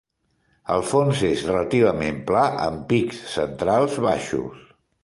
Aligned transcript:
El 0.75 0.85
fons 0.91 1.21
és 1.27 1.43
relativament 1.49 2.19
pla 2.33 2.49
amb 2.65 2.83
pics 2.95 3.25
centrals 3.39 4.03
baixos. 4.09 4.69